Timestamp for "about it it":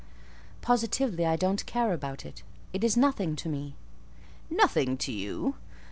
1.93-2.83